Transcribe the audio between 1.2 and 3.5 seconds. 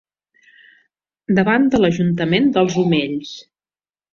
Davant de l'ajuntament dels Omells.